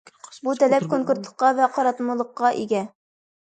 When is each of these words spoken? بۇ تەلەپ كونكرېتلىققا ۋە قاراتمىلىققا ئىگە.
بۇ 0.45 0.53
تەلەپ 0.61 0.87
كونكرېتلىققا 0.93 1.51
ۋە 1.59 1.67
قاراتمىلىققا 1.77 2.53
ئىگە. 2.63 2.83